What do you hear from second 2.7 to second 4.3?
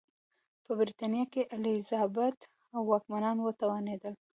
او واکمنان وتوانېدل.